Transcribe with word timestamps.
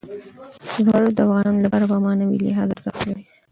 زمرد 0.77 1.09
د 1.15 1.19
افغانانو 1.25 1.59
لپاره 1.65 1.85
په 1.91 1.97
معنوي 2.05 2.37
لحاظ 2.45 2.67
ارزښت 2.75 3.01
لري. 3.07 3.23